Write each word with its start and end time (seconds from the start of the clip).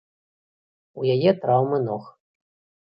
У 1.01 1.11
яе 1.17 1.29
траўмы 1.45 1.77
ног. 1.87 2.03